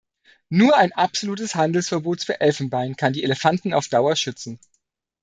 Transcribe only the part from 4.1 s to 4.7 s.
schützen.